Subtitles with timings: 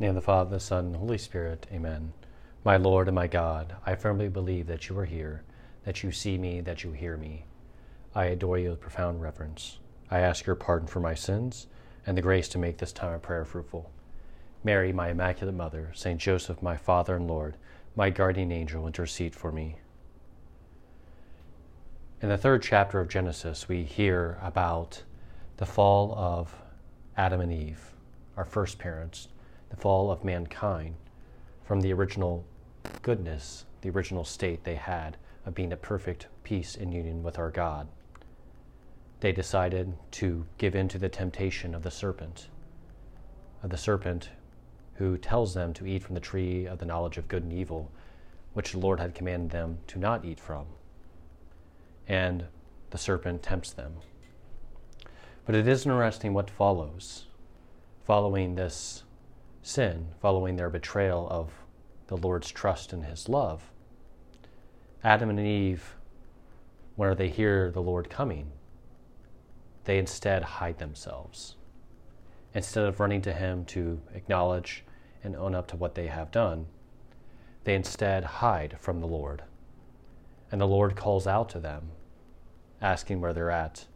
[0.00, 1.66] name of the Father, the Son, and the Holy Spirit.
[1.70, 2.14] Amen.
[2.64, 5.44] My Lord and my God, I firmly believe that you are here,
[5.84, 7.44] that you see me, that you hear me.
[8.14, 9.78] I adore you with profound reverence.
[10.10, 11.66] I ask your pardon for my sins
[12.06, 13.90] and the grace to make this time of prayer fruitful.
[14.64, 17.56] Mary, my Immaculate Mother, Saint Joseph, my Father and Lord,
[17.94, 19.76] my guardian angel, intercede for me.
[22.22, 25.02] In the third chapter of Genesis, we hear about
[25.58, 26.54] the fall of
[27.16, 27.92] Adam and Eve,
[28.36, 29.28] our first parents,
[29.70, 30.94] the fall of mankind
[31.64, 32.44] from the original
[33.02, 35.16] goodness, the original state they had
[35.46, 37.88] of being at perfect peace and union with our God.
[39.20, 42.48] They decided to give in to the temptation of the serpent,
[43.62, 44.30] of the serpent
[44.94, 47.90] who tells them to eat from the tree of the knowledge of good and evil,
[48.52, 50.66] which the Lord had commanded them to not eat from.
[52.08, 52.44] And
[52.90, 53.94] the serpent tempts them.
[55.46, 57.26] But it is interesting what follows
[58.04, 59.04] following this
[59.62, 61.50] sin, following their betrayal of
[62.06, 63.70] the Lord's trust and his love,
[65.02, 65.94] Adam and Eve,
[66.96, 68.52] whenever they hear the Lord coming,
[69.84, 71.56] they instead hide themselves.
[72.54, 74.84] Instead of running to him to acknowledge
[75.22, 76.66] and own up to what they have done,
[77.64, 79.42] they instead hide from the Lord.
[80.50, 81.90] And the Lord calls out to them,
[82.82, 83.86] asking where they're at.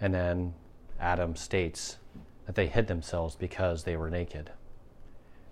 [0.00, 0.54] And then
[1.00, 1.98] Adam states,
[2.46, 4.50] that they hid themselves because they were naked.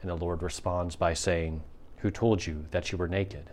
[0.00, 1.62] And the Lord responds by saying,
[1.98, 3.50] Who told you that you were naked?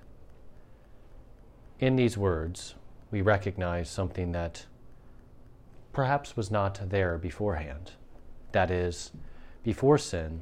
[1.79, 2.75] In these words,
[3.11, 4.65] we recognize something that
[5.93, 7.91] perhaps was not there beforehand.
[8.51, 9.11] That is,
[9.63, 10.41] before sin,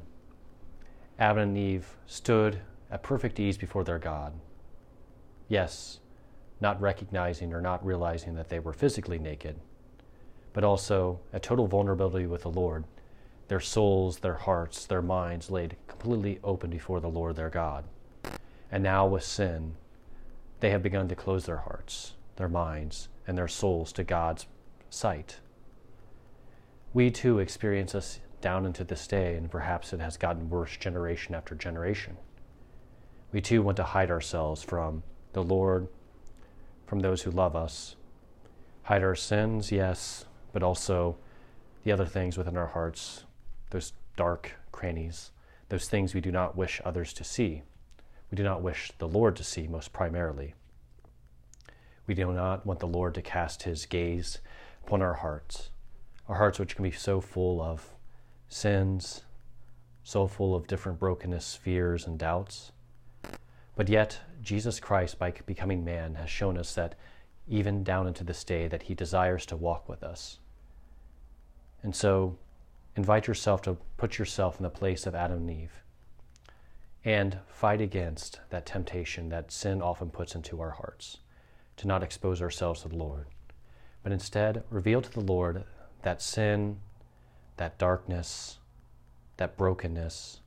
[1.18, 2.60] Adam and Eve stood
[2.90, 4.32] at perfect ease before their God.
[5.48, 6.00] Yes,
[6.60, 9.58] not recognizing or not realizing that they were physically naked,
[10.58, 12.82] but also a total vulnerability with the Lord,
[13.46, 17.84] their souls, their hearts, their minds laid completely open before the Lord their God.
[18.68, 19.76] And now with sin,
[20.58, 24.48] they have begun to close their hearts, their minds, and their souls to God's
[24.90, 25.36] sight.
[26.92, 31.36] We too experience this down into this day, and perhaps it has gotten worse generation
[31.36, 32.16] after generation.
[33.30, 35.04] We too want to hide ourselves from
[35.34, 35.86] the Lord,
[36.84, 37.94] from those who love us.
[38.82, 41.16] Hide our sins, yes, but also
[41.84, 43.24] the other things within our hearts,
[43.70, 45.30] those dark crannies,
[45.68, 47.62] those things we do not wish others to see.
[48.30, 50.54] We do not wish the Lord to see, most primarily.
[52.06, 54.38] We do not want the Lord to cast his gaze
[54.84, 55.70] upon our hearts,
[56.28, 57.90] our hearts which can be so full of
[58.48, 59.22] sins,
[60.02, 62.72] so full of different brokenness, fears, and doubts.
[63.76, 66.94] But yet, Jesus Christ, by becoming man, has shown us that
[67.48, 70.38] even down into this day that he desires to walk with us.
[71.82, 72.36] And so
[72.96, 75.72] invite yourself to put yourself in the place of Adam and Eve
[77.04, 81.18] and fight against that temptation that sin often puts into our hearts
[81.76, 83.26] to not expose ourselves to the Lord,
[84.02, 85.64] but instead reveal to the Lord
[86.02, 86.80] that sin,
[87.56, 88.58] that darkness,
[89.36, 90.40] that brokenness,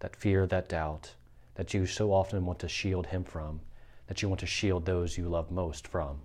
[0.00, 1.14] that fear, that doubt
[1.54, 3.60] that you so often want to shield Him from,
[4.06, 6.20] that you want to shield those you love most from.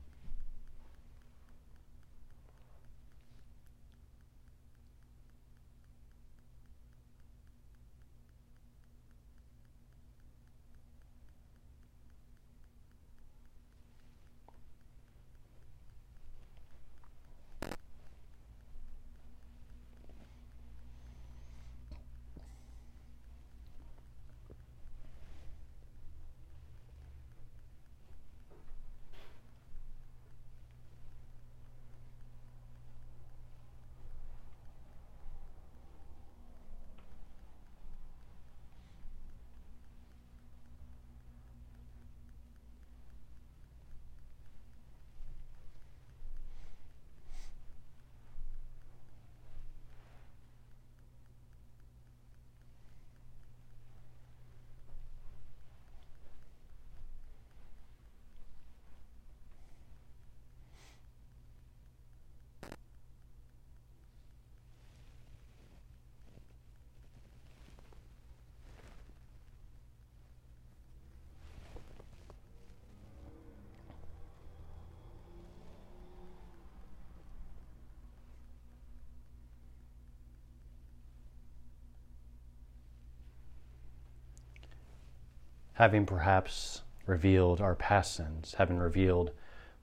[85.81, 89.31] Having perhaps revealed our past sins, having revealed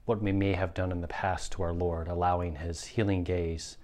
[0.05, 3.75] what we may have done in the past to our Lord, allowing His healing gaze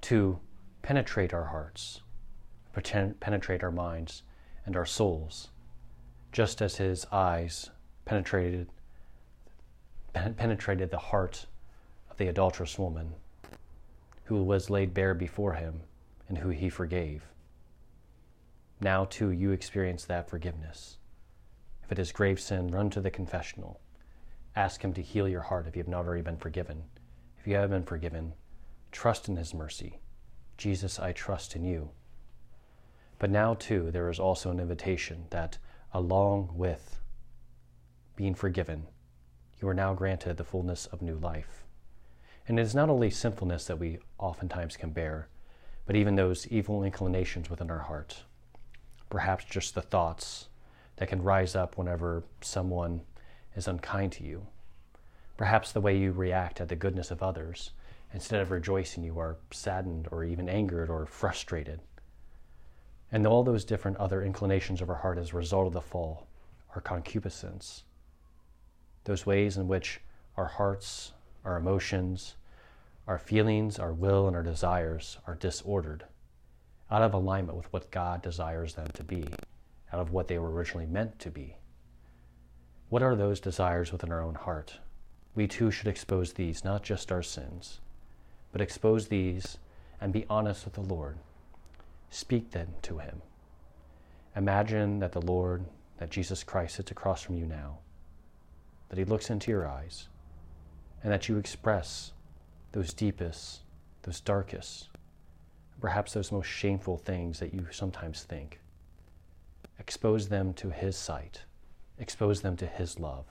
[0.00, 0.40] to
[0.82, 2.00] penetrate our hearts,
[3.20, 4.24] penetrate our minds
[4.66, 5.50] and our souls,
[6.32, 7.70] just as his eyes
[8.06, 8.68] penetrated
[10.12, 11.46] penetrated the heart
[12.10, 13.12] of the adulterous woman
[14.24, 15.82] who was laid bare before him
[16.28, 17.22] and who he forgave.
[18.80, 20.96] Now, too, you experience that forgiveness.
[21.92, 23.78] If it is grave sin, run to the confessional.
[24.56, 26.84] Ask him to heal your heart if you have not already been forgiven.
[27.38, 28.32] If you have been forgiven,
[28.92, 30.00] trust in his mercy.
[30.56, 31.90] Jesus, I trust in you.
[33.18, 35.58] But now, too, there is also an invitation that,
[35.92, 36.98] along with
[38.16, 38.86] being forgiven,
[39.60, 41.62] you are now granted the fullness of new life.
[42.48, 45.28] And it is not only sinfulness that we oftentimes can bear,
[45.84, 48.22] but even those evil inclinations within our heart.
[49.10, 50.48] Perhaps just the thoughts
[51.02, 53.00] that can rise up whenever someone
[53.56, 54.46] is unkind to you.
[55.36, 57.72] Perhaps the way you react at the goodness of others.
[58.14, 61.80] Instead of rejoicing, you are saddened or even angered or frustrated.
[63.10, 66.28] And all those different other inclinations of our heart as a result of the fall
[66.76, 67.82] are concupiscence.
[69.02, 69.98] Those ways in which
[70.36, 71.14] our hearts,
[71.44, 72.36] our emotions,
[73.08, 76.04] our feelings, our will, and our desires are disordered,
[76.92, 79.26] out of alignment with what God desires them to be,
[79.92, 81.56] out of what they were originally meant to be.
[82.88, 84.78] What are those desires within our own heart?
[85.34, 87.80] We too should expose these, not just our sins,
[88.52, 89.58] but expose these
[90.00, 91.18] and be honest with the Lord
[92.12, 93.22] Speak then to him.
[94.36, 95.64] Imagine that the Lord,
[95.96, 97.78] that Jesus Christ sits across from you now,
[98.90, 100.08] that he looks into your eyes,
[101.02, 102.12] and that you express
[102.72, 103.60] those deepest,
[104.02, 104.90] those darkest,
[105.80, 108.60] perhaps those most shameful things that you sometimes think.
[109.82, 111.42] Expose them to his sight,
[111.98, 113.26] expose them to his love,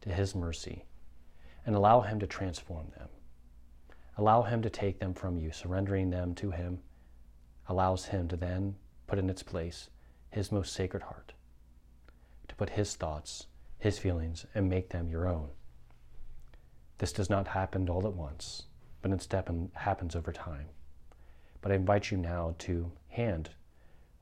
[0.00, 0.86] to his mercy,
[1.66, 3.10] and allow him to transform them.
[4.16, 6.80] Allow him to take them from you, surrendering them to him
[7.68, 8.74] allows him to then
[9.06, 9.90] put in its place
[10.30, 11.34] his most sacred heart,
[12.48, 13.46] to put his thoughts,
[13.78, 15.50] his feelings, and make them your own.
[16.96, 18.62] This does not happen all at once,
[19.02, 20.68] but instead happens over time.
[21.60, 23.50] But I invite you now to hand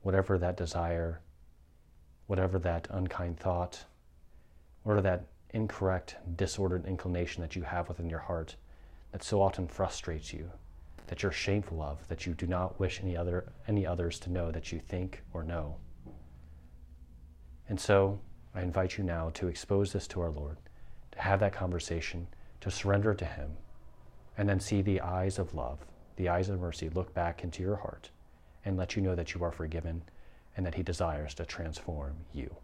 [0.03, 1.21] whatever that desire,
[2.31, 3.85] whatever that unkind thought,
[4.85, 8.55] whatever that incorrect, disordered inclination that you have within your heart
[9.11, 10.49] that so often frustrates you,
[11.09, 14.53] that you're shameful of, that you do not wish any other any others to know
[14.53, 15.75] that you think or know.
[17.69, 18.21] And so
[18.55, 20.59] I invite you now to expose this to our Lord,
[21.11, 22.29] to have that conversation,
[22.61, 23.51] to surrender to Him,
[24.39, 25.81] and then see the eyes of love,
[26.15, 28.09] the eyes of mercy look back into your heart
[28.65, 30.03] and let you know that you are forgiven
[30.57, 32.57] and that He desires to transform you.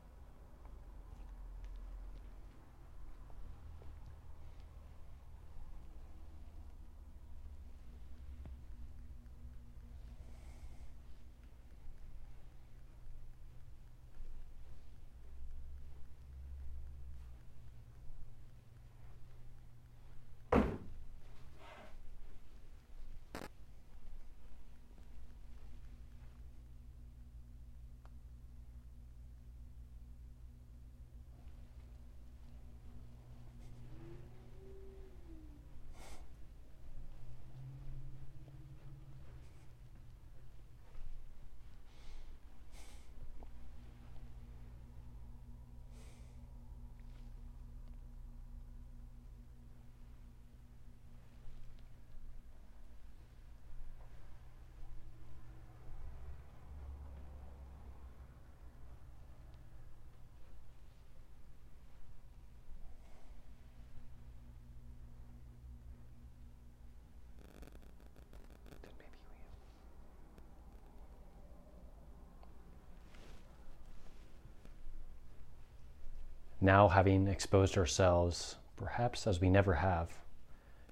[76.66, 80.10] Now having exposed ourselves, perhaps as we never have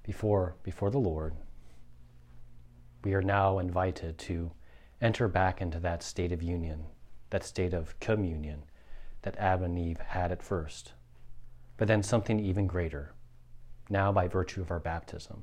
[0.04, 1.34] before, before the Lord,
[3.02, 4.52] we are now invited to
[5.02, 6.84] enter back into that state of union,
[7.30, 8.62] that state of communion
[9.22, 10.92] that Adam and Eve had at first,
[11.76, 13.12] but then something even greater,
[13.90, 15.42] now by virtue of our baptism,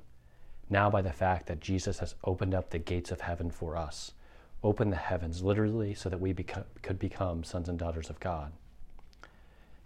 [0.70, 4.14] now by the fact that Jesus has opened up the gates of heaven for us,
[4.64, 8.54] opened the heavens literally so that we beco- could become sons and daughters of God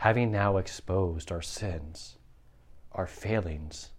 [0.06, 2.18] having now exposed our sins,
[2.92, 3.90] our failings,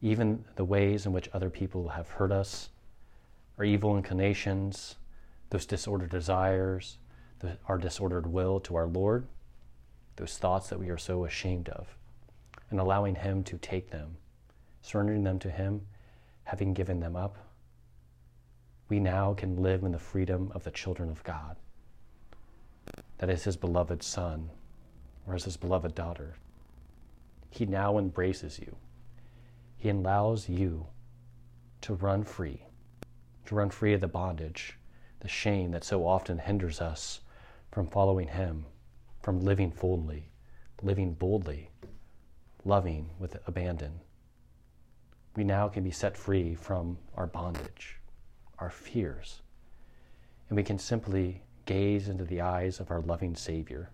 [0.00, 2.70] even the ways in which other people have hurt us,
[3.58, 4.96] our evil inclinations,
[5.50, 6.96] those disordered desires,
[7.40, 9.26] the, our disordered will to our Lord,
[10.16, 11.94] those thoughts that we are so ashamed of,
[12.70, 14.16] and allowing Him to take them,
[14.80, 15.82] surrendering them to Him,
[16.44, 17.36] having given them up,
[18.88, 21.56] we now can live in the freedom of the children of God.
[23.18, 24.48] That is his beloved son
[25.26, 26.34] or as his beloved daughter.
[27.50, 28.76] He now embraces you.
[29.76, 30.86] He allows you
[31.82, 32.62] to run free,
[33.46, 34.78] to run free of the bondage,
[35.20, 37.20] the shame that so often hinders us
[37.70, 38.64] from following him,
[39.22, 40.30] from living fully,
[40.82, 41.70] living boldly,
[42.64, 44.00] loving with abandon.
[45.36, 48.00] We now can be set free from our bondage,
[48.58, 49.42] our fears,
[50.48, 53.90] and we can simply gaze into the eyes of our loving Savior,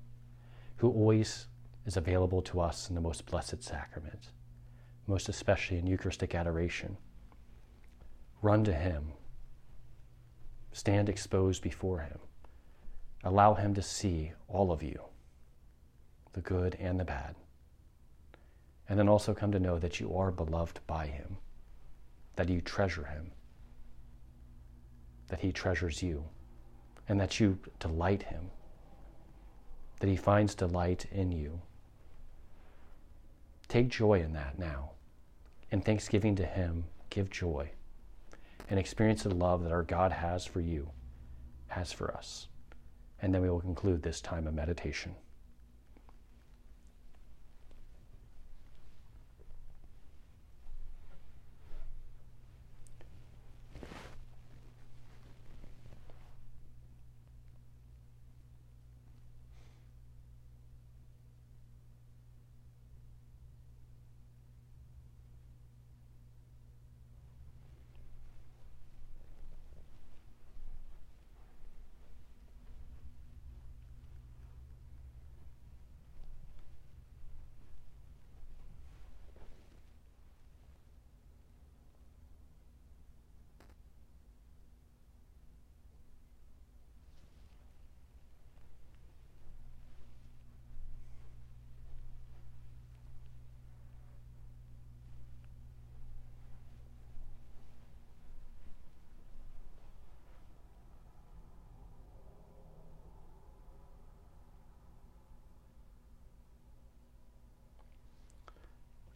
[0.81, 1.47] who always
[1.85, 4.31] is available to us in the most blessed sacrament,
[5.07, 6.97] most especially in Eucharistic adoration.
[8.41, 9.13] Run to Him,
[10.73, 12.19] stand exposed before Him,
[13.25, 14.99] allow Him to see all of you,
[16.33, 17.35] the good and the bad.
[18.89, 21.37] And then also come to know that you are beloved by Him,
[22.37, 23.33] that you treasure Him,
[25.29, 26.25] that He treasures you
[27.07, 28.51] and that you delight Him,
[30.01, 31.61] that He finds delight in you.
[33.69, 34.91] Take joy in that now.
[35.71, 37.71] In thanksgiving to Him, give joy
[38.69, 40.91] and experience the love that our God has for you,
[41.69, 42.49] has for us.
[43.21, 45.15] And then we will conclude this time of meditation.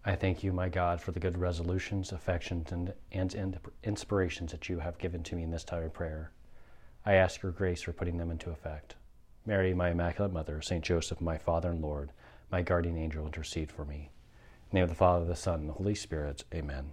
[0.07, 4.81] I thank you, my God, for the good resolutions, affections, and, and inspirations that you
[4.81, 6.31] have given to me in this time of prayer.
[7.07, 8.97] I ask your grace for putting them into effect.
[9.47, 10.85] Mary, my Immaculate Mother, St.
[10.85, 12.13] Joseph, my Father and Lord,
[12.51, 14.11] my guardian angel, intercede for me.
[14.65, 16.93] In the name of the Father, the Son, and the Holy Spirit, amen.